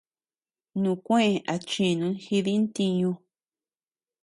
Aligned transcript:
Nukue 0.81 1.25
achinu 1.53 2.07
jidi 2.23 2.53
ntiñu. 2.61 3.11